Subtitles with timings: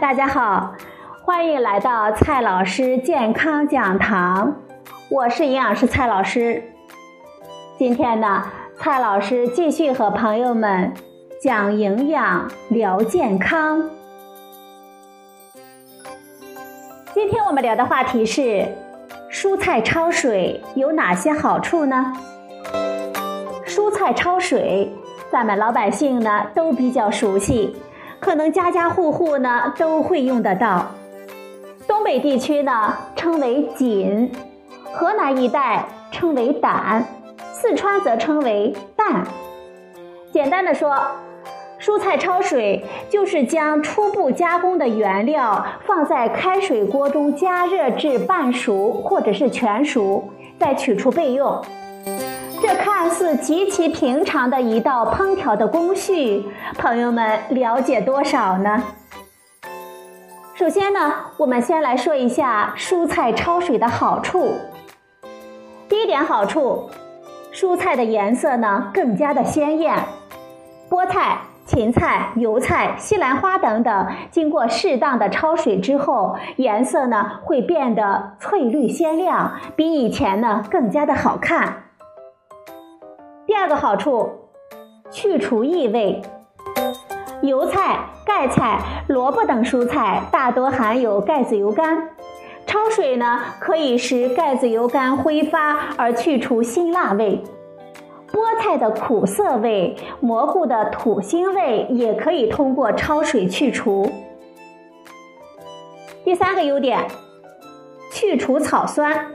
[0.00, 0.74] 大家好，
[1.24, 4.54] 欢迎来到蔡老师健康讲堂，
[5.08, 6.62] 我是营养师蔡老师。
[7.78, 8.42] 今天呢，
[8.78, 10.92] 蔡老师继续和朋友们
[11.42, 13.88] 讲营养、聊健康。
[17.14, 18.66] 今天我们聊的话题是：
[19.30, 22.12] 蔬菜焯水有哪些好处呢？
[23.64, 24.92] 蔬菜焯水，
[25.32, 27.74] 咱们老百姓呢都比较熟悉。
[28.26, 30.84] 可能家家户户呢都会用得到。
[31.86, 34.32] 东北地区呢称为锦，
[34.82, 37.06] 河南一带称为胆，
[37.52, 39.22] 四川则称为蛋。
[40.32, 41.00] 简单的说，
[41.78, 51.62] 蔬菜焯水就是将初步加工的原料放在开水锅中加热至半熟或者是全熟，再取出备用。
[52.62, 56.44] 这看似极其平常的一道烹调的工序，
[56.78, 58.82] 朋友们了解多少呢？
[60.54, 64.54] 首先呢，我们先来说一下蔬菜焯水的好处。
[65.88, 66.88] 第一点好处，
[67.52, 69.94] 蔬菜的颜色呢更加的鲜艳。
[70.88, 81.82] 菠菜、芹菜、油菜、西兰花等等，经过适当的焯水之后，颜色呢会变得翠绿鲜亮，比以前呢更加的好看。
[83.56, 84.50] 第二个好处，
[85.10, 86.20] 去除异味。
[87.40, 91.82] 油菜、盖菜、萝卜等蔬菜大多含有钙子油苷，
[92.66, 97.42] 焯水呢可以使钙子油苷挥发而去除辛辣味。
[98.30, 104.12] 菠菜的苦涩味、蘑菇的土腥味也可以通过焯水去除。
[106.22, 107.06] 第三个优点，
[108.12, 109.28] 去除草酸。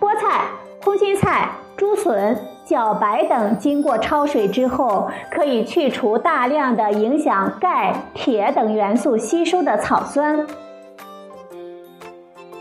[0.00, 0.48] 菠菜、
[0.82, 2.36] 空心菜、竹笋。
[2.72, 10.46] 小白等经过焯水之后，可以去除大量的影响钙、铁等元素吸收的草酸。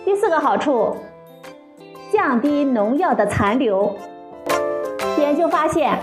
[0.04, 0.98] 第四个好处，
[2.12, 3.96] 降低农药的残留。
[5.18, 5.98] 研究发现，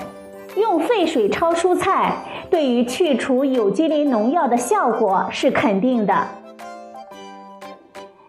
[0.56, 2.14] 用沸水焯蔬菜
[2.48, 6.26] 对于去除有机磷农药的效果是肯定的。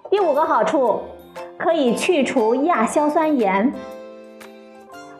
[0.09, 1.03] 第五个好处，
[1.57, 3.73] 可以去除亚硝酸盐。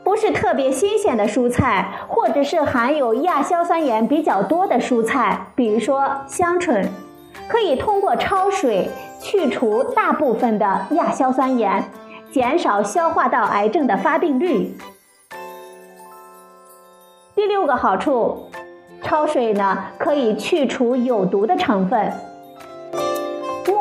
[0.10, 6.84] 不是特别新鲜的蔬菜，或者是含有亚硝酸盐比较多的蔬菜，比如说香椿，
[7.48, 8.90] 可以通过焯水
[9.22, 11.84] 去除大部分的亚硝酸盐，
[12.32, 14.76] 减少消化道癌症的发病率。
[17.36, 18.50] 第六个好处，
[19.04, 22.12] 焯水呢可以去除有毒的成分。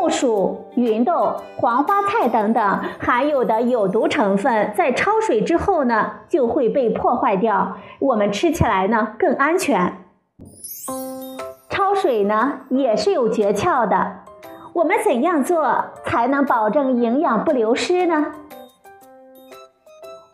[0.08, 10.04] 薯、芸豆、黄花菜等等含有的有毒成分，在焯水之后呢，就会被破坏掉，我们吃起来呢更安全。
[11.68, 14.20] 焯水呢也是有诀窍的，
[14.72, 18.26] 我们怎样做才能保证营养不流失呢？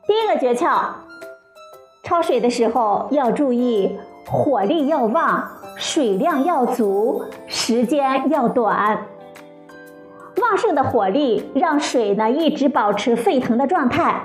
[0.06, 0.81] 第一个诀窍，
[2.05, 9.06] 焯水的时候要注意火力要旺，水量要足，时间要短。
[10.44, 14.22] 旺盛的火力让水呢一直保持沸腾的状态，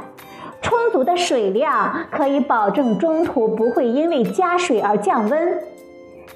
[0.62, 5.60] 充足的水量可以保证中途不会因为加水而降温。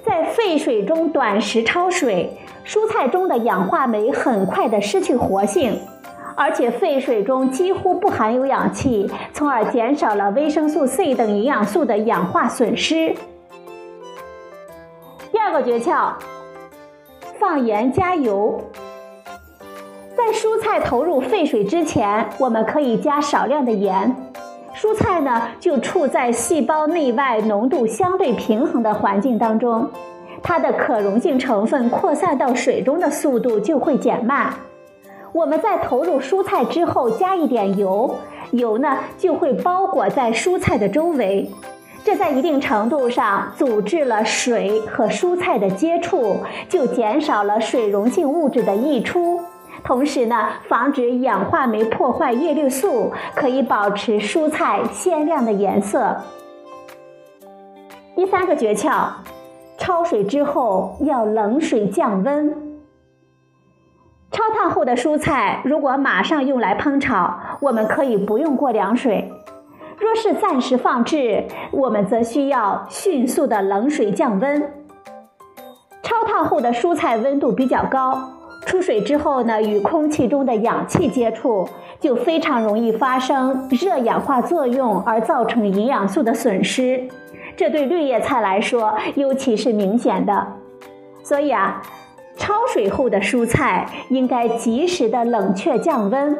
[0.02, 5.78] 在沸水中短时焯水，蔬菜中的氧化酶很快的失去活性，
[6.34, 13.14] 而且沸水中几乎不含有氧气，从而减少了维生素 C 等营养素的氧化损失。
[15.30, 16.12] 第二个诀窍，
[17.38, 18.60] 放盐加油。
[20.26, 24.16] 在蔬菜投入沸水之前，我们可以加少量的盐。
[24.74, 29.86] 蔬菜呢，就处在细胞内外浓度相对平衡的环境当中，
[30.42, 34.54] 它的可溶性成分扩散到水中的速度就会减慢。
[35.34, 38.16] 我们在投入蔬菜之后加一点油，
[38.52, 41.50] 油呢就会包裹在蔬菜的周围，
[42.02, 46.38] 这在一定程度上阻滞了水和蔬菜的接触，
[46.70, 49.38] 就减少了水溶性物质的溢出。
[49.84, 56.16] 同时呢，防止氧化酶破坏叶绿素，可以保持蔬菜鲜亮的颜色。
[58.16, 59.08] 第三个诀窍，
[59.78, 62.50] 焯水之后要冷水降温。
[64.32, 69.30] 焯烫后的蔬菜如果马上用来烹炒，我们可以不用过凉水；
[69.98, 74.62] 若是暂时放置，我们则需要迅速的冷水降温。
[76.02, 78.30] 焯烫后的蔬菜温度比较高。
[78.66, 81.68] 出水之后呢，与空气中的氧气接触，
[82.00, 87.06] 就非常容易发生热氧化作用，而造成营养素的损失。
[87.56, 90.46] 这对绿叶菜来说，尤其是明显的。
[91.22, 91.80] 所以啊，
[92.36, 96.36] 焯水后的蔬菜应该及时的冷却降温，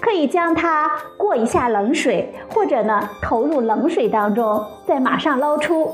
[0.00, 5.92] 可以将它过一下冷水，或者呢投入冷水当中，再马上捞出。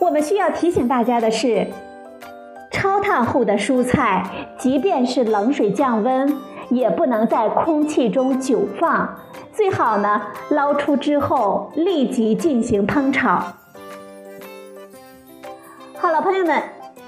[0.00, 1.66] 我们需要提醒大家的是，
[2.78, 4.24] 焯烫后的蔬菜，
[4.56, 6.38] 即便是冷水降温，
[6.70, 9.18] 也不能在空气中久放，
[9.52, 13.42] 最好呢捞出之后立即进行烹炒。
[15.96, 16.62] 好了，朋友们，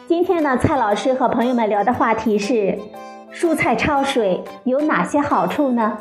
[0.09, 2.77] 今天呢，蔡老师和朋友们聊的话题是
[3.33, 5.99] 蔬菜焯水有哪些好处呢？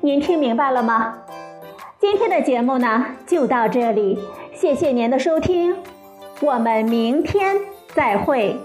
[0.00, 1.18] 您听明白了吗？
[1.98, 4.18] 今天的节目呢就到这里，
[4.54, 5.76] 谢谢您的收听。
[6.40, 7.58] 我们明天
[7.94, 8.56] 再会。